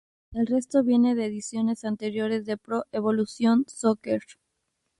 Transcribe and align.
El 0.33 0.47
resto 0.47 0.81
viene 0.83 1.13
de 1.13 1.25
ediciones 1.27 1.83
anteriores 1.85 2.47
de 2.47 2.57
Pro 2.57 2.85
Evolution 2.91 3.65
Soccer. 3.67 4.19